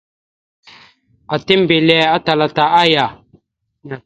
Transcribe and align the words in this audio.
Ata 1.33 1.53
mbelle 1.61 1.95
atal 2.15 2.39
ata 2.47 2.63
aya. 2.83 3.05